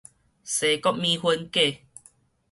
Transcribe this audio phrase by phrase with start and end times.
[0.03, 0.05] 西
[0.79, 1.81] 國麵粉粿